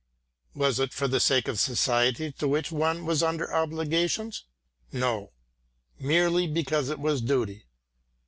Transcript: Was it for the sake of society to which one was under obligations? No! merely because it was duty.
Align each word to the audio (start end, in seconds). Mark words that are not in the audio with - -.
Was 0.55 0.79
it 0.79 0.93
for 0.93 1.07
the 1.07 1.19
sake 1.19 1.47
of 1.47 1.59
society 1.59 2.31
to 2.39 2.47
which 2.47 2.71
one 2.71 3.05
was 3.05 3.21
under 3.21 3.53
obligations? 3.53 4.45
No! 4.91 5.31
merely 5.99 6.47
because 6.47 6.89
it 6.89 6.99
was 6.99 7.21
duty. 7.21 7.67